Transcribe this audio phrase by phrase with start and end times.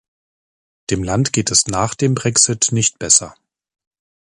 [0.89, 3.35] Dem Land geht es nach dem Brexit nicht besser.